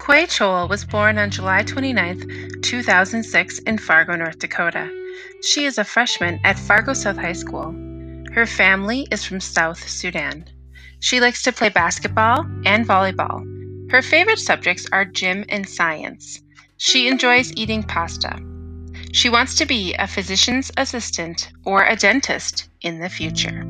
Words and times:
Kuei 0.00 0.24
Chol 0.24 0.66
was 0.66 0.86
born 0.86 1.18
on 1.18 1.30
July 1.30 1.62
29, 1.62 2.62
2006, 2.62 3.58
in 3.60 3.76
Fargo, 3.76 4.16
North 4.16 4.38
Dakota. 4.38 4.88
She 5.42 5.66
is 5.66 5.76
a 5.76 5.84
freshman 5.84 6.40
at 6.42 6.58
Fargo 6.58 6.94
South 6.94 7.18
High 7.18 7.34
School. 7.34 7.72
Her 8.32 8.46
family 8.46 9.06
is 9.10 9.26
from 9.26 9.40
South 9.40 9.86
Sudan. 9.86 10.46
She 11.00 11.20
likes 11.20 11.42
to 11.42 11.52
play 11.52 11.68
basketball 11.68 12.46
and 12.64 12.88
volleyball. 12.88 13.44
Her 13.90 14.00
favorite 14.00 14.38
subjects 14.38 14.86
are 14.90 15.04
gym 15.04 15.44
and 15.50 15.68
science. 15.68 16.40
She 16.78 17.06
enjoys 17.06 17.52
eating 17.54 17.82
pasta. 17.82 18.40
She 19.12 19.28
wants 19.28 19.54
to 19.56 19.66
be 19.66 19.92
a 19.98 20.06
physician's 20.06 20.72
assistant 20.78 21.52
or 21.66 21.84
a 21.84 21.94
dentist 21.94 22.70
in 22.80 23.00
the 23.00 23.10
future. 23.10 23.66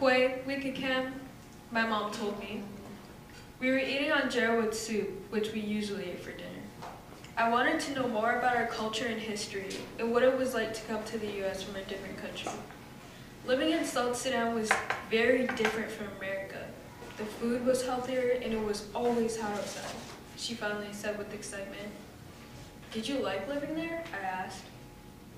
Quay, 0.00 0.40
Wicked 0.46 0.74
Cam, 0.74 1.27
my 1.70 1.86
mom 1.86 2.12
told 2.12 2.38
me. 2.38 2.62
We 3.60 3.70
were 3.70 3.78
eating 3.78 4.10
injera 4.10 4.62
with 4.62 4.78
soup, 4.78 5.10
which 5.30 5.52
we 5.52 5.60
usually 5.60 6.10
ate 6.10 6.20
for 6.20 6.30
dinner. 6.30 6.48
I 7.36 7.50
wanted 7.50 7.78
to 7.80 7.94
know 7.94 8.08
more 8.08 8.38
about 8.38 8.56
our 8.56 8.66
culture 8.66 9.06
and 9.06 9.20
history 9.20 9.68
and 9.98 10.12
what 10.12 10.22
it 10.22 10.36
was 10.36 10.54
like 10.54 10.72
to 10.74 10.80
come 10.82 11.04
to 11.04 11.18
the 11.18 11.44
US 11.44 11.62
from 11.62 11.76
a 11.76 11.82
different 11.82 12.16
country. 12.18 12.50
Living 13.46 13.72
in 13.72 13.84
South 13.84 14.16
Sudan 14.16 14.54
was 14.54 14.70
very 15.10 15.46
different 15.48 15.90
from 15.90 16.08
America. 16.18 16.66
The 17.16 17.24
food 17.24 17.66
was 17.66 17.84
healthier 17.84 18.38
and 18.42 18.52
it 18.52 18.62
was 18.62 18.86
always 18.94 19.38
hot 19.38 19.52
outside, 19.52 19.96
she 20.36 20.54
finally 20.54 20.92
said 20.92 21.18
with 21.18 21.34
excitement. 21.34 21.90
Did 22.92 23.08
you 23.08 23.18
like 23.18 23.46
living 23.48 23.74
there? 23.74 24.04
I 24.12 24.24
asked. 24.24 24.64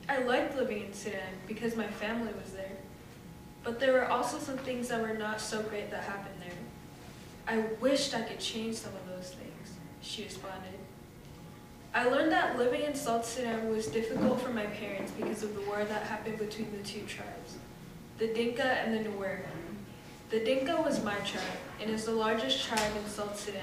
I 0.09 0.23
liked 0.23 0.57
living 0.57 0.85
in 0.85 0.93
Sudan 0.93 1.35
because 1.47 1.77
my 1.77 1.87
family 1.87 2.33
was 2.43 2.53
there. 2.53 2.77
But 3.63 3.79
there 3.79 3.93
were 3.93 4.09
also 4.09 4.39
some 4.39 4.59
things 4.59 4.89
that 4.89 5.01
were 5.01 5.15
not 5.15 5.41
so 5.41 5.63
great 5.63 5.91
that 5.91 6.05
happened 6.05 6.37
there. 6.41 6.51
I 7.47 7.65
wished 7.81 8.15
I 8.15 8.23
could 8.23 8.41
change 8.41 8.77
some 8.77 8.93
of 8.95 9.07
those 9.09 9.33
things, 9.33 9.75
she 10.01 10.25
responded. 10.25 10.79
I 11.93 12.09
learned 12.09 12.31
that 12.33 12.57
living 12.57 12.83
in 12.83 12.95
South 12.95 13.27
Sudan 13.27 13.69
was 13.69 13.89
difficult 13.89 14.41
for 14.41 14.51
my 14.51 14.67
parents 14.67 15.13
because 15.13 15.43
of 15.43 15.55
the 15.55 15.61
war 15.63 15.85
that 15.85 16.03
happened 16.05 16.39
between 16.39 16.71
the 16.71 16.83
two 16.85 17.01
tribes, 17.03 17.57
the 18.19 18.29
Dinka 18.29 18.63
and 18.63 18.95
the 18.95 19.11
Nuer. 19.11 19.41
The 20.31 20.45
Dinka 20.45 20.81
was 20.83 21.03
my 21.03 21.17
tribe 21.17 21.43
and 21.81 21.91
is 21.91 22.05
the 22.05 22.13
largest 22.13 22.65
tribe 22.65 22.93
in 22.97 23.11
South 23.11 23.39
Sudan. 23.39 23.61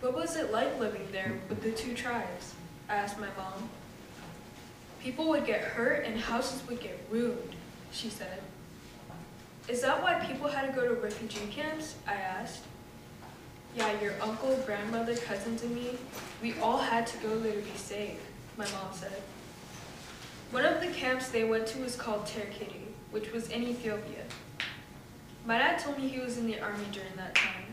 What 0.00 0.14
was 0.14 0.34
it 0.34 0.50
like 0.50 0.80
living 0.80 1.06
there 1.12 1.32
with 1.48 1.62
the 1.62 1.70
two 1.70 1.94
tribes? 1.94 2.54
I 2.88 2.96
asked 2.96 3.20
my 3.20 3.28
mom. 3.36 3.70
People 5.00 5.28
would 5.28 5.46
get 5.46 5.60
hurt 5.60 6.04
and 6.04 6.18
houses 6.18 6.66
would 6.66 6.80
get 6.80 6.98
ruined 7.08 7.54
she 7.92 8.08
said. 8.08 8.40
Is 9.68 9.80
that 9.82 10.02
why 10.02 10.14
people 10.14 10.48
had 10.48 10.66
to 10.66 10.72
go 10.72 10.88
to 10.88 10.94
refugee 10.94 11.46
camps? 11.50 11.94
I 12.06 12.14
asked. 12.14 12.62
Yeah, 13.76 14.00
your 14.00 14.14
uncle, 14.20 14.56
grandmother, 14.66 15.16
cousins, 15.16 15.62
and 15.62 15.74
me, 15.74 15.96
we 16.42 16.54
all 16.60 16.78
had 16.78 17.06
to 17.06 17.18
go 17.18 17.38
there 17.38 17.52
to 17.54 17.60
be 17.60 17.76
safe, 17.76 18.18
my 18.56 18.64
mom 18.64 18.92
said. 18.92 19.22
One 20.50 20.66
of 20.66 20.82
the 20.82 20.88
camps 20.88 21.30
they 21.30 21.44
went 21.44 21.66
to 21.68 21.78
was 21.78 21.96
called 21.96 22.26
Terkidi, 22.26 22.82
which 23.12 23.32
was 23.32 23.48
in 23.48 23.62
Ethiopia. 23.62 24.24
My 25.46 25.58
dad 25.58 25.78
told 25.78 25.98
me 25.98 26.08
he 26.08 26.20
was 26.20 26.36
in 26.36 26.46
the 26.46 26.60
army 26.60 26.84
during 26.92 27.14
that 27.16 27.34
time. 27.34 27.64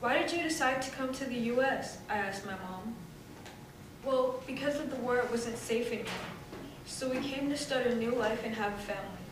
Why 0.00 0.18
did 0.18 0.32
you 0.32 0.42
decide 0.42 0.80
to 0.82 0.90
come 0.92 1.12
to 1.14 1.24
the 1.24 1.34
US? 1.54 1.98
I 2.08 2.18
asked 2.18 2.46
my 2.46 2.52
mom. 2.52 2.94
Well, 4.04 4.40
because 4.46 4.76
of 4.76 4.90
the 4.90 4.96
war, 4.96 5.18
it 5.18 5.30
wasn't 5.30 5.58
safe 5.58 5.88
anymore. 5.88 6.10
So 6.90 7.08
we 7.08 7.20
came 7.20 7.48
to 7.48 7.56
start 7.56 7.86
a 7.86 7.94
new 7.94 8.10
life 8.10 8.42
and 8.44 8.54
have 8.56 8.74
a 8.74 8.78
family. 8.78 9.24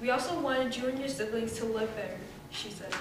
We 0.00 0.10
also 0.10 0.40
wanted 0.40 0.74
you 0.74 0.88
and 0.88 0.98
your 0.98 1.08
siblings 1.08 1.52
to 1.58 1.64
live 1.64 1.94
better, 1.94 2.18
she 2.50 2.70
said. 2.70 2.92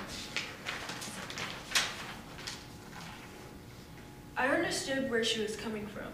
I 4.35 4.49
understood 4.49 5.09
where 5.09 5.23
she 5.23 5.41
was 5.41 5.55
coming 5.55 5.87
from. 5.87 6.11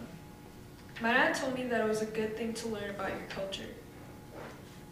My 1.02 1.14
dad 1.14 1.34
told 1.34 1.56
me 1.56 1.64
that 1.66 1.82
it 1.82 1.88
was 1.88 2.02
a 2.02 2.06
good 2.06 2.38
thing 2.38 2.54
to 2.54 2.70
learn 2.70 2.92
about 2.92 3.10
your 3.10 3.28
culture. 3.28 3.68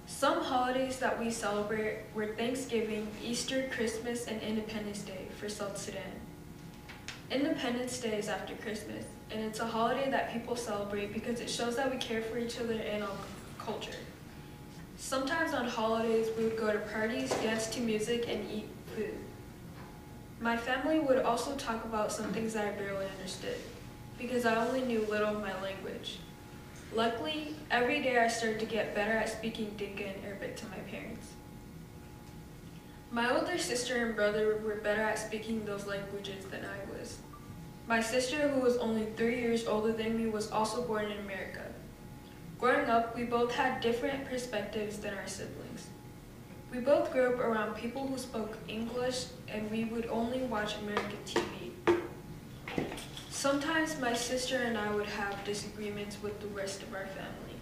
Some 0.07 0.43
holidays 0.43 0.97
that 0.99 1.17
we 1.17 1.31
celebrate 1.31 1.99
were 2.13 2.35
Thanksgiving, 2.35 3.07
Easter, 3.23 3.69
Christmas, 3.71 4.25
and 4.25 4.41
Independence 4.41 5.03
Day 5.03 5.27
for 5.39 5.47
South 5.47 5.77
Sudan. 5.77 6.11
Independence 7.31 7.97
Day 8.01 8.17
is 8.17 8.27
after 8.27 8.55
Christmas, 8.55 9.05
and 9.31 9.41
it's 9.41 9.61
a 9.61 9.65
holiday 9.65 10.11
that 10.11 10.33
people 10.33 10.57
celebrate 10.57 11.13
because 11.13 11.39
it 11.39 11.49
shows 11.49 11.77
that 11.77 11.89
we 11.89 11.95
care 11.95 12.21
for 12.21 12.37
each 12.37 12.59
other 12.59 12.73
and 12.73 13.03
our 13.03 13.15
culture. 13.57 13.95
Sometimes 14.97 15.53
on 15.53 15.65
holidays, 15.65 16.27
we 16.37 16.43
would 16.43 16.57
go 16.57 16.73
to 16.73 16.79
parties, 16.79 17.29
dance 17.35 17.67
to 17.67 17.79
music, 17.79 18.25
and 18.27 18.45
eat 18.51 18.67
food. 18.93 19.15
My 20.41 20.57
family 20.57 20.99
would 20.99 21.19
also 21.19 21.55
talk 21.55 21.85
about 21.85 22.11
some 22.11 22.33
things 22.33 22.53
that 22.53 22.67
I 22.67 22.71
barely 22.71 23.05
understood, 23.17 23.55
because 24.17 24.45
I 24.45 24.67
only 24.67 24.81
knew 24.81 25.05
little 25.09 25.29
of 25.29 25.41
my 25.41 25.59
language. 25.61 26.19
Luckily, 26.93 27.55
every 27.71 28.01
day 28.01 28.17
I 28.17 28.27
started 28.27 28.59
to 28.59 28.65
get 28.65 28.93
better 28.93 29.13
at 29.13 29.29
speaking 29.29 29.73
Dinka 29.77 30.03
and 30.03 30.25
Arabic 30.25 30.57
to 30.57 30.65
my 30.65 30.79
parents. 30.91 31.27
My 33.13 33.29
older 33.29 33.57
sister 33.57 34.05
and 34.05 34.15
brother 34.15 34.61
were 34.63 34.75
better 34.75 35.01
at 35.01 35.19
speaking 35.19 35.65
those 35.65 35.85
languages 35.85 36.45
than 36.45 36.61
I 36.63 36.97
was. 36.97 37.17
My 37.85 37.99
sister, 38.01 38.47
who 38.47 38.61
was 38.61 38.77
only 38.77 39.07
three 39.17 39.41
years 39.41 39.67
older 39.67 39.91
than 39.91 40.17
me, 40.17 40.29
was 40.29 40.49
also 40.49 40.83
born 40.83 41.11
in 41.11 41.17
America. 41.17 41.65
Growing 42.57 42.89
up, 42.89 43.13
we 43.13 43.25
both 43.25 43.53
had 43.53 43.81
different 43.81 44.23
perspectives 44.29 44.95
than 44.99 45.13
our 45.13 45.27
siblings. 45.27 45.87
We 46.71 46.79
both 46.79 47.11
grew 47.11 47.33
up 47.33 47.39
around 47.39 47.75
people 47.75 48.07
who 48.07 48.17
spoke 48.17 48.57
English, 48.69 49.25
and 49.49 49.69
we 49.69 49.83
would 49.83 50.05
only 50.05 50.43
watch 50.43 50.77
American 50.77 51.17
TV. 51.25 51.99
Sometimes 53.29 53.99
my 53.99 54.13
sister 54.13 54.55
and 54.55 54.77
I 54.77 54.89
would 54.95 55.07
have 55.07 55.43
disagreements 55.43 56.15
with 56.23 56.39
the 56.39 56.47
rest 56.47 56.81
of 56.81 56.93
our 56.93 57.07
family. 57.07 57.59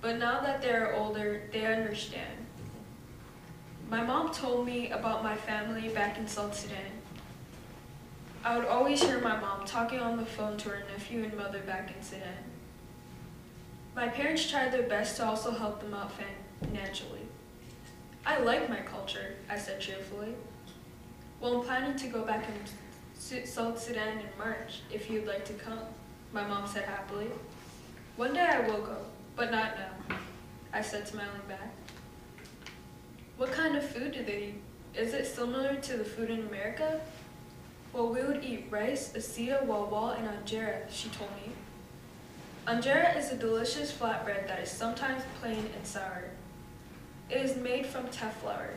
But 0.00 0.16
now 0.16 0.40
that 0.40 0.62
they 0.62 0.70
are 0.70 0.94
older, 0.94 1.42
they 1.52 1.66
understand. 1.66 2.47
My 3.90 4.04
mom 4.04 4.34
told 4.34 4.66
me 4.66 4.90
about 4.90 5.24
my 5.24 5.34
family 5.34 5.88
back 5.88 6.18
in 6.18 6.28
South 6.28 6.54
Sudan. 6.54 6.92
I 8.44 8.58
would 8.58 8.66
always 8.66 9.02
hear 9.02 9.18
my 9.18 9.40
mom 9.40 9.64
talking 9.64 9.98
on 9.98 10.18
the 10.18 10.26
phone 10.26 10.58
to 10.58 10.68
her 10.68 10.82
nephew 10.92 11.24
and 11.24 11.34
mother 11.34 11.60
back 11.60 11.90
in 11.96 12.02
Sudan. 12.02 12.44
My 13.96 14.08
parents 14.08 14.48
tried 14.48 14.72
their 14.72 14.82
best 14.82 15.16
to 15.16 15.24
also 15.24 15.52
help 15.52 15.80
them 15.80 15.94
out 15.94 16.12
financially. 16.60 17.22
I 18.26 18.40
like 18.40 18.68
my 18.68 18.80
culture, 18.80 19.36
I 19.48 19.56
said 19.56 19.80
cheerfully. 19.80 20.34
Well, 21.40 21.60
I'm 21.60 21.64
planning 21.64 21.96
to 21.96 22.08
go 22.08 22.24
back 22.26 22.44
in 22.46 23.46
South 23.46 23.80
Sudan 23.80 24.18
in 24.18 24.26
March, 24.36 24.80
if 24.92 25.10
you'd 25.10 25.26
like 25.26 25.46
to 25.46 25.54
come, 25.54 25.80
my 26.34 26.46
mom 26.46 26.66
said 26.66 26.84
happily. 26.84 27.28
One 28.16 28.34
day 28.34 28.46
I 28.46 28.68
will 28.68 28.82
go, 28.82 28.98
but 29.34 29.50
not 29.50 29.78
now, 29.78 30.16
I 30.74 30.82
said 30.82 31.08
smiling 31.08 31.40
back. 31.48 31.72
What 33.38 33.52
kind 33.52 33.76
of 33.76 33.88
food 33.88 34.12
do 34.12 34.24
they 34.24 34.48
eat? 34.48 34.60
Is 34.96 35.14
it 35.14 35.24
similar 35.24 35.76
to 35.76 35.96
the 35.96 36.04
food 36.04 36.28
in 36.28 36.40
America? 36.48 37.00
Well, 37.92 38.08
we 38.08 38.20
would 38.20 38.44
eat 38.44 38.66
rice, 38.68 39.12
asida, 39.12 39.64
walwal, 39.64 40.18
and 40.18 40.28
anjera, 40.28 40.90
she 40.90 41.08
told 41.10 41.30
me. 41.30 41.52
Anjera 42.66 43.16
is 43.16 43.30
a 43.30 43.36
delicious 43.36 43.92
flatbread 43.92 44.48
that 44.48 44.58
is 44.58 44.68
sometimes 44.68 45.22
plain 45.40 45.70
and 45.76 45.86
sour. 45.86 46.24
It 47.30 47.40
is 47.40 47.56
made 47.56 47.86
from 47.86 48.08
teff 48.08 48.40
flour. 48.40 48.70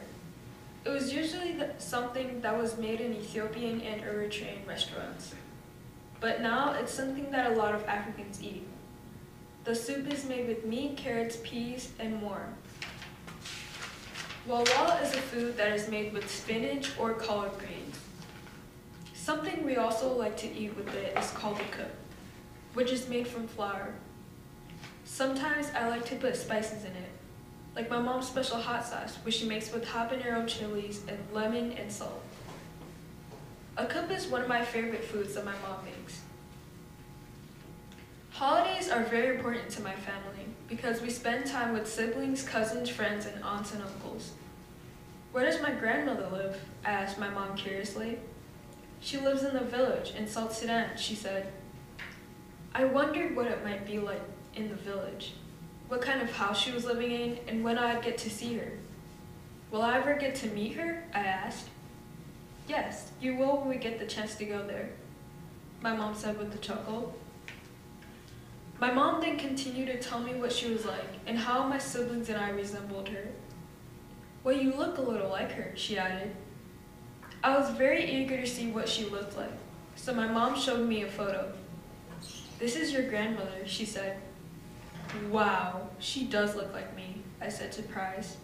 It 0.85 0.89
was 0.89 1.11
usually 1.11 1.59
something 1.79 2.41
that 2.41 2.55
was 2.55 2.77
made 2.77 3.01
in 3.01 3.15
Ethiopian 3.15 3.81
and 3.81 4.03
Eritrean 4.03 4.67
restaurants. 4.67 5.33
But 6.19 6.41
now 6.41 6.73
it's 6.73 6.93
something 6.93 7.31
that 7.31 7.51
a 7.51 7.55
lot 7.55 7.73
of 7.73 7.83
Africans 7.85 8.43
eat. 8.43 8.67
The 9.63 9.73
soup 9.73 10.13
is 10.13 10.25
made 10.25 10.47
with 10.47 10.65
meat, 10.65 10.97
carrots, 10.97 11.37
peas, 11.43 11.93
and 11.99 12.21
more. 12.21 12.45
Walwal 14.47 15.03
is 15.03 15.13
a 15.13 15.17
food 15.17 15.55
that 15.57 15.71
is 15.71 15.87
made 15.87 16.13
with 16.13 16.27
spinach 16.27 16.97
or 16.97 17.13
collard 17.13 17.51
greens. 17.59 17.99
Something 19.13 19.63
we 19.63 19.75
also 19.75 20.17
like 20.17 20.35
to 20.37 20.51
eat 20.51 20.75
with 20.75 20.91
it 20.95 21.15
is 21.15 21.29
called 21.29 21.59
a 21.59 21.75
cook, 21.75 21.91
which 22.73 22.91
is 22.91 23.07
made 23.07 23.27
from 23.27 23.47
flour. 23.47 23.93
Sometimes 25.05 25.67
I 25.75 25.87
like 25.89 26.05
to 26.05 26.15
put 26.15 26.35
spices 26.35 26.85
in 26.85 26.91
it, 26.91 27.11
like 27.75 27.87
my 27.87 27.99
mom's 27.99 28.27
special 28.27 28.57
hot 28.57 28.83
sauce, 28.83 29.17
which 29.21 29.35
she 29.35 29.45
makes 29.47 29.71
with 29.71 29.85
habanero 29.85 30.47
chilies 30.47 31.01
and 31.07 31.19
lemon 31.31 31.73
and 31.73 31.91
salt. 31.91 32.23
A 33.77 33.85
cup 33.85 34.09
is 34.09 34.25
one 34.25 34.41
of 34.41 34.47
my 34.47 34.65
favorite 34.65 35.03
foods 35.03 35.35
that 35.35 35.45
my 35.45 35.53
mom 35.61 35.85
makes. 35.85 36.21
Holidays 38.31 38.89
are 38.89 39.03
very 39.03 39.35
important 39.35 39.69
to 39.69 39.81
my 39.81 39.93
family 39.93 40.45
because 40.67 41.01
we 41.01 41.09
spend 41.09 41.45
time 41.45 41.73
with 41.73 41.91
siblings, 41.91 42.43
cousins, 42.43 42.89
friends, 42.89 43.25
and 43.25 43.43
aunts 43.43 43.73
and 43.73 43.83
uncles. 43.83 44.31
Where 45.31 45.45
does 45.45 45.61
my 45.61 45.71
grandmother 45.71 46.27
live? 46.31 46.57
I 46.83 46.91
asked 46.91 47.19
my 47.19 47.29
mom 47.29 47.55
curiously. 47.55 48.17
She 49.01 49.19
lives 49.19 49.43
in 49.43 49.53
the 49.53 49.59
village 49.59 50.13
in 50.17 50.27
South 50.27 50.55
Sudan, 50.55 50.91
she 50.97 51.13
said. 51.13 51.51
I 52.73 52.85
wondered 52.85 53.35
what 53.35 53.47
it 53.47 53.63
might 53.63 53.85
be 53.85 53.99
like 53.99 54.21
in 54.55 54.69
the 54.69 54.75
village, 54.75 55.33
what 55.89 56.01
kind 56.01 56.21
of 56.21 56.31
house 56.31 56.59
she 56.59 56.71
was 56.71 56.85
living 56.85 57.11
in, 57.11 57.39
and 57.47 57.63
when 57.63 57.77
I'd 57.77 58.03
get 58.03 58.17
to 58.19 58.29
see 58.29 58.55
her. 58.55 58.71
Will 59.71 59.81
I 59.81 59.97
ever 59.97 60.15
get 60.15 60.35
to 60.35 60.47
meet 60.47 60.73
her? 60.73 61.03
I 61.13 61.19
asked. 61.19 61.67
Yes, 62.67 63.11
you 63.19 63.35
will 63.35 63.57
when 63.57 63.69
we 63.69 63.75
get 63.75 63.99
the 63.99 64.05
chance 64.05 64.35
to 64.35 64.45
go 64.45 64.65
there, 64.65 64.89
my 65.81 65.95
mom 65.95 66.15
said 66.15 66.37
with 66.37 66.55
a 66.55 66.59
chuckle. 66.59 67.13
My 68.81 68.91
mom 68.91 69.21
then 69.21 69.37
continued 69.37 69.89
to 69.89 69.99
tell 69.99 70.19
me 70.19 70.33
what 70.33 70.51
she 70.51 70.71
was 70.71 70.85
like 70.85 71.19
and 71.27 71.37
how 71.37 71.67
my 71.67 71.77
siblings 71.77 72.29
and 72.29 72.39
I 72.39 72.49
resembled 72.49 73.09
her. 73.09 73.27
Well, 74.43 74.57
you 74.57 74.73
look 74.73 74.97
a 74.97 75.01
little 75.01 75.29
like 75.29 75.51
her, 75.51 75.71
she 75.75 75.99
added. 75.99 76.35
I 77.43 77.55
was 77.55 77.69
very 77.77 78.11
eager 78.11 78.37
to 78.41 78.47
see 78.47 78.71
what 78.71 78.89
she 78.89 79.05
looked 79.05 79.37
like, 79.37 79.53
so 79.95 80.15
my 80.15 80.27
mom 80.27 80.59
showed 80.59 80.89
me 80.89 81.03
a 81.03 81.07
photo. 81.07 81.53
This 82.57 82.75
is 82.75 82.91
your 82.91 83.03
grandmother, 83.03 83.67
she 83.67 83.85
said. 83.85 84.19
Wow, 85.29 85.89
she 85.99 86.25
does 86.25 86.55
look 86.55 86.73
like 86.73 86.95
me, 86.95 87.21
I 87.39 87.49
said 87.49 87.75
surprised. 87.75 88.37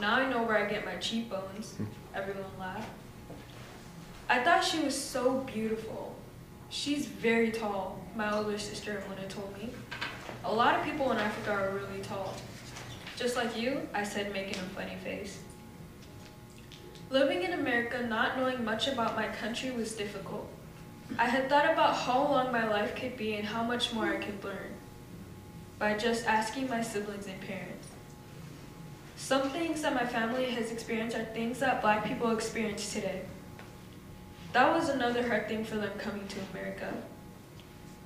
Now 0.00 0.16
I 0.16 0.28
know 0.28 0.42
where 0.42 0.58
I 0.58 0.68
get 0.68 0.84
my 0.84 0.96
cheekbones, 0.96 1.76
everyone 2.16 2.50
laughed. 2.58 2.90
I 4.28 4.42
thought 4.42 4.64
she 4.64 4.80
was 4.80 5.00
so 5.00 5.38
beautiful. 5.52 6.16
She's 6.68 7.06
very 7.06 7.52
tall, 7.52 8.01
my 8.14 8.32
older 8.36 8.58
sister 8.58 9.02
Mona 9.08 9.26
told 9.28 9.56
me. 9.56 9.70
A 10.44 10.52
lot 10.52 10.78
of 10.78 10.84
people 10.84 11.12
in 11.12 11.18
Africa 11.18 11.52
are 11.52 11.70
really 11.70 12.00
tall. 12.02 12.34
Just 13.16 13.36
like 13.36 13.56
you, 13.56 13.88
I 13.94 14.02
said, 14.02 14.32
making 14.32 14.56
a 14.56 14.74
funny 14.74 14.96
face. 15.04 15.38
Living 17.10 17.42
in 17.42 17.52
America, 17.52 18.02
not 18.06 18.38
knowing 18.38 18.64
much 18.64 18.88
about 18.88 19.16
my 19.16 19.28
country 19.28 19.70
was 19.70 19.94
difficult. 19.94 20.48
I 21.18 21.26
had 21.26 21.48
thought 21.48 21.70
about 21.70 21.94
how 21.94 22.22
long 22.22 22.52
my 22.52 22.66
life 22.68 22.96
could 22.96 23.16
be 23.16 23.34
and 23.34 23.46
how 23.46 23.62
much 23.62 23.92
more 23.92 24.06
I 24.06 24.16
could 24.16 24.42
learn 24.42 24.74
by 25.78 25.96
just 25.96 26.26
asking 26.26 26.68
my 26.68 26.82
siblings 26.82 27.26
and 27.26 27.40
parents. 27.40 27.88
Some 29.16 29.50
things 29.50 29.82
that 29.82 29.94
my 29.94 30.06
family 30.06 30.46
has 30.50 30.72
experienced 30.72 31.16
are 31.16 31.24
things 31.24 31.58
that 31.60 31.82
black 31.82 32.04
people 32.04 32.30
experience 32.30 32.92
today. 32.92 33.22
That 34.52 34.74
was 34.74 34.88
another 34.88 35.26
hard 35.26 35.48
thing 35.48 35.64
for 35.64 35.76
them 35.76 35.92
coming 35.98 36.26
to 36.28 36.38
America. 36.52 36.92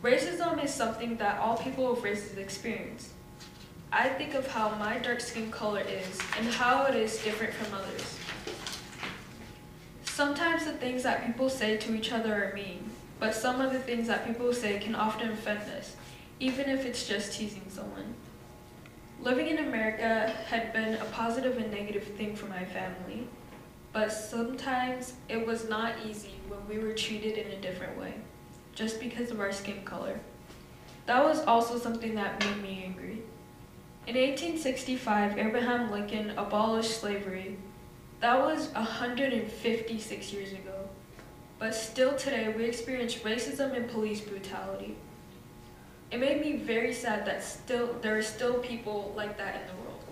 Racism 0.03 0.63
is 0.63 0.73
something 0.73 1.17
that 1.17 1.39
all 1.41 1.57
people 1.57 1.91
of 1.91 2.03
races 2.03 2.37
experience. 2.39 3.13
I 3.93 4.09
think 4.09 4.35
of 4.35 4.47
how 4.47 4.75
my 4.77 4.99
dark 4.99 5.21
skin 5.21 5.51
color 5.51 5.81
is 5.81 6.21
and 6.39 6.49
how 6.49 6.85
it 6.85 6.95
is 6.95 7.23
different 7.23 7.55
from 7.55 7.75
others. 7.75 8.19
Sometimes 10.05 10.65
the 10.65 10.73
things 10.73 11.03
that 11.03 11.27
people 11.27 11.49
say 11.49 11.77
to 11.77 11.95
each 11.95 12.13
other 12.13 12.33
are 12.33 12.55
mean, 12.55 12.91
but 13.19 13.35
some 13.35 13.61
of 13.61 13.73
the 13.73 13.79
things 13.79 14.07
that 14.09 14.27
people 14.27 14.53
say 14.53 14.79
can 14.79 14.95
often 14.95 15.31
offend 15.31 15.61
us, 15.71 15.97
even 16.41 16.69
if 16.69 16.85
it's 16.85 17.07
just 17.07 17.33
teasing 17.33 17.65
someone. 17.69 18.15
Living 19.23 19.49
in 19.49 19.59
America 19.59 20.35
had 20.47 20.73
been 20.73 20.95
a 20.95 21.05
positive 21.07 21.57
and 21.57 21.71
negative 21.73 22.05
thing 22.05 22.37
for 22.37 22.47
my 22.47 22.65
family, 22.65 23.27
but 23.93 24.13
sometimes 24.13 25.15
it 25.29 25.47
was 25.47 25.69
not 25.69 25.95
easy 26.05 26.35
when 26.49 26.67
we 26.69 26.85
were 26.85 26.93
treated 26.93 27.39
in 27.39 27.53
a 27.53 27.61
different 27.61 27.99
way, 27.99 28.15
just 28.77 29.01
because 29.01 29.33
of 29.33 29.41
our 29.41 29.51
skin 29.51 29.83
color. 29.85 30.21
That 31.07 31.25
was 31.25 31.43
also 31.45 31.79
something 31.79 32.15
that 32.15 32.45
made 32.45 32.63
me 32.63 32.83
angry. 32.85 33.23
In 34.07 34.15
1865, 34.15 35.39
Abraham 35.39 35.91
Lincoln 35.91 36.31
abolished 36.37 37.01
slavery. 37.01 37.57
That 38.21 38.39
was 38.39 38.69
156 38.75 40.33
years 40.33 40.53
ago. 40.53 40.89
But 41.59 41.75
still 41.75 42.15
today, 42.15 42.53
we 42.57 42.65
experience 42.65 43.15
racism 43.17 43.75
and 43.75 43.89
police 43.89 44.21
brutality. 44.21 44.95
It 46.11 46.21
made 46.21 46.41
me 46.41 46.59
very 46.59 46.93
sad 46.93 47.27
that 47.27 47.43
still 47.43 47.97
there 48.03 48.17
are 48.17 48.23
still 48.23 48.59
people 48.59 49.13
like 49.17 49.39
that 49.39 49.57
in 49.57 49.67
the 49.67 49.83
world. 49.83 50.05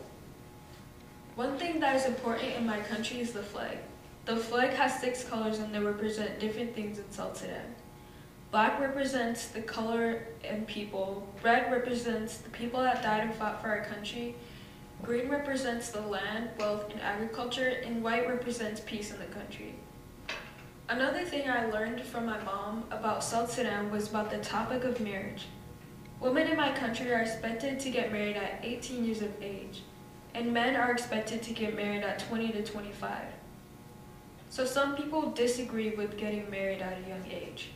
One 1.36 1.58
thing 1.58 1.80
that 1.80 1.96
is 1.96 2.06
important 2.06 2.54
in 2.54 2.66
my 2.66 2.80
country 2.80 3.20
is 3.20 3.32
the 3.32 3.42
flag. 3.42 3.78
The 4.24 4.36
flag 4.36 4.70
has 4.70 5.00
six 5.00 5.22
colors 5.22 5.58
and 5.58 5.74
they 5.74 5.80
represent 5.80 6.40
different 6.40 6.74
things 6.74 6.98
in 6.98 7.10
South 7.10 7.36
Sudan. 7.36 7.74
Black 8.54 8.78
represents 8.78 9.48
the 9.48 9.62
color 9.62 10.28
and 10.44 10.64
people. 10.68 11.26
Red 11.42 11.72
represents 11.72 12.36
the 12.36 12.50
people 12.50 12.80
that 12.80 13.02
died 13.02 13.24
and 13.24 13.34
fought 13.34 13.60
for 13.60 13.66
our 13.66 13.84
country. 13.84 14.36
Green 15.02 15.28
represents 15.28 15.90
the 15.90 16.00
land, 16.00 16.50
wealth, 16.56 16.88
and 16.92 17.00
agriculture, 17.00 17.80
and 17.84 18.00
white 18.00 18.28
represents 18.28 18.80
peace 18.86 19.10
in 19.10 19.18
the 19.18 19.24
country. 19.24 19.74
Another 20.88 21.24
thing 21.24 21.50
I 21.50 21.66
learned 21.66 22.02
from 22.02 22.26
my 22.26 22.40
mom 22.44 22.84
about 22.92 23.24
South 23.24 23.52
Sudan 23.52 23.90
was 23.90 24.08
about 24.08 24.30
the 24.30 24.38
topic 24.38 24.84
of 24.84 25.00
marriage. 25.00 25.46
Women 26.20 26.46
in 26.46 26.56
my 26.56 26.70
country 26.70 27.12
are 27.12 27.22
expected 27.22 27.80
to 27.80 27.90
get 27.90 28.12
married 28.12 28.36
at 28.36 28.60
18 28.62 29.04
years 29.04 29.20
of 29.20 29.32
age, 29.42 29.82
and 30.32 30.54
men 30.54 30.76
are 30.76 30.92
expected 30.92 31.42
to 31.42 31.52
get 31.52 31.74
married 31.74 32.04
at 32.04 32.20
20 32.20 32.52
to 32.52 32.62
25. 32.62 33.20
So 34.48 34.64
some 34.64 34.94
people 34.94 35.32
disagree 35.32 35.90
with 35.90 36.16
getting 36.16 36.48
married 36.48 36.82
at 36.82 36.98
a 37.04 37.08
young 37.08 37.24
age. 37.28 37.70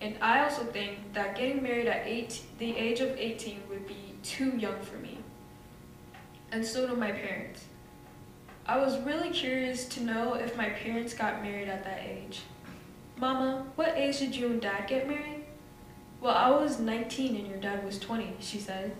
And 0.00 0.16
I 0.20 0.44
also 0.44 0.64
think 0.64 1.12
that 1.14 1.36
getting 1.36 1.62
married 1.62 1.86
at 1.86 2.06
eight, 2.06 2.42
the 2.58 2.76
age 2.76 3.00
of 3.00 3.16
18 3.16 3.62
would 3.70 3.86
be 3.86 4.14
too 4.22 4.56
young 4.56 4.80
for 4.80 4.96
me. 4.96 5.18
And 6.52 6.64
so 6.64 6.86
do 6.86 6.94
my 6.94 7.12
parents. 7.12 7.64
I 8.66 8.78
was 8.78 9.00
really 9.00 9.30
curious 9.30 9.86
to 9.86 10.02
know 10.02 10.34
if 10.34 10.56
my 10.56 10.68
parents 10.70 11.14
got 11.14 11.42
married 11.42 11.68
at 11.68 11.84
that 11.84 12.02
age. 12.04 12.40
Mama, 13.16 13.64
what 13.76 13.96
age 13.96 14.18
did 14.18 14.36
you 14.36 14.46
and 14.46 14.60
dad 14.60 14.86
get 14.86 15.08
married? 15.08 15.44
Well, 16.20 16.34
I 16.34 16.50
was 16.50 16.78
19 16.78 17.36
and 17.36 17.46
your 17.46 17.58
dad 17.58 17.84
was 17.84 17.98
20, 17.98 18.36
she 18.40 18.58
said. 18.58 18.96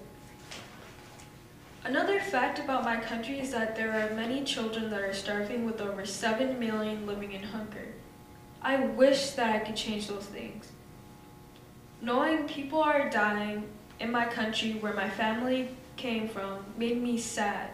Another 1.84 2.20
fact 2.20 2.58
about 2.58 2.84
my 2.84 2.96
country 2.96 3.38
is 3.38 3.52
that 3.52 3.76
there 3.76 3.92
are 3.92 4.14
many 4.14 4.42
children 4.44 4.90
that 4.90 5.00
are 5.00 5.12
starving 5.12 5.64
with 5.64 5.80
over 5.80 6.04
7 6.04 6.58
million 6.58 7.06
living 7.06 7.32
in 7.32 7.42
hunger. 7.42 7.94
I 8.62 8.86
wish 8.86 9.30
that 9.30 9.54
I 9.54 9.58
could 9.60 9.76
change 9.76 10.08
those 10.08 10.26
things. 10.26 10.72
Knowing 12.06 12.46
people 12.46 12.80
are 12.80 13.10
dying 13.10 13.64
in 13.98 14.12
my 14.12 14.24
country 14.24 14.74
where 14.74 14.94
my 14.94 15.10
family 15.10 15.68
came 15.96 16.28
from 16.28 16.64
made 16.78 17.02
me 17.02 17.18
sad. 17.18 17.68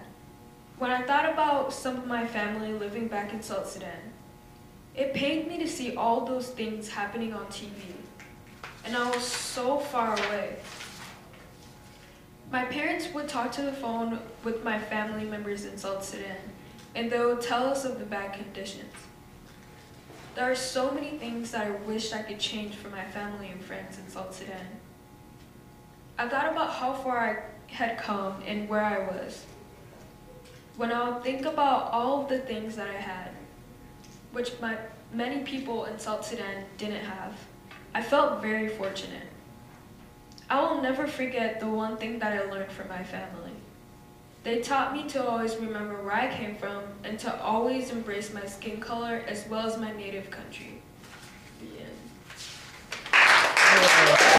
When 0.79 0.91
I 0.91 1.03
thought 1.03 1.31
about 1.31 1.71
some 1.71 1.99
of 1.99 2.07
my 2.07 2.27
family 2.27 2.73
living 2.73 3.09
back 3.09 3.35
in 3.35 3.43
South 3.43 3.69
Sudan, 3.69 4.11
it 4.95 5.13
pained 5.13 5.49
me 5.49 5.59
to 5.59 5.69
see 5.69 5.97
all 5.97 6.25
those 6.25 6.49
things 6.49 6.89
happening 6.89 7.35
on 7.35 7.45
TV, 7.49 7.75
and 8.87 8.97
I 8.97 9.11
was 9.11 9.23
so 9.23 9.79
far 9.79 10.15
away. 10.15 10.57
My 12.51 12.65
parents 12.65 13.13
would 13.13 13.29
talk 13.29 13.53
to 13.53 13.63
the 13.63 13.73
phone 13.75 14.19
with 14.45 14.65
my 14.65 14.79
family 14.79 15.27
members 15.27 15.67
in 15.67 15.77
South 15.77 16.03
Sudan, 16.03 16.41
and 16.95 17.13
they 17.13 17.21
would 17.23 17.43
tell 17.43 17.67
us 17.67 17.85
of 17.85 17.99
the 17.99 18.07
bad 18.07 18.33
conditions. 18.33 18.95
There 20.35 20.51
are 20.51 20.55
so 20.55 20.91
many 20.91 21.11
things 21.19 21.51
that 21.51 21.67
I 21.67 21.71
wished 21.71 22.15
I 22.15 22.23
could 22.23 22.39
change 22.39 22.75
for 22.75 22.89
my 22.89 23.05
family 23.05 23.49
and 23.49 23.63
friends 23.63 23.99
in 23.99 24.09
South 24.09 24.35
Sudan. 24.35 24.67
I 26.19 26.27
thought 26.27 26.51
about 26.51 26.71
how 26.71 26.95
far 26.95 27.19
I 27.19 27.73
had 27.73 27.99
come 27.99 28.43
and 28.47 28.67
where 28.69 28.83
I 28.83 28.99
was. 28.99 29.45
When 30.77 30.91
I 30.91 31.21
think 31.21 31.45
about 31.45 31.93
all 31.93 32.23
of 32.23 32.29
the 32.31 32.39
things 32.39 32.77
that 32.77 32.89
I 32.89 32.95
had, 32.95 33.31
which 34.33 34.53
my, 34.59 34.77
many 35.13 35.43
people 35.43 35.85
in 35.85 35.99
South 35.99 36.25
Sudan 36.25 36.65
didn't 36.79 37.05
have, 37.05 37.39
I 37.95 38.03
felt 38.03 38.41
very 38.41 38.69
fortunate. 38.69 39.29
I 40.49 40.63
will 40.63 40.81
never 40.81 41.07
forget 41.07 41.61
the 41.61 41.69
one 41.69 41.99
thing 41.99 42.19
that 42.21 42.33
I 42.33 42.51
learned 42.51 42.73
from 42.73 42.89
my 42.89 43.05
family. 43.05 43.52
They 44.45 44.61
taught 44.61 44.93
me 44.93 45.09
to 45.11 45.25
always 45.25 45.55
remember 45.57 46.03
where 46.03 46.15
I 46.15 46.37
came 46.37 46.57
from 46.57 46.83
and 47.05 47.17
to 47.21 47.41
always 47.41 47.91
embrace 47.91 48.35
my 48.35 48.45
skin 48.45 48.81
color 48.81 49.23
as 49.29 49.47
well 49.49 49.65
as 49.69 49.79
my 49.79 49.93
native 49.93 50.31
country. 50.31 50.82